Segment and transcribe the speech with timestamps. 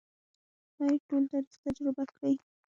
[0.77, 2.33] باید ټول تاریخ تجربه کړي.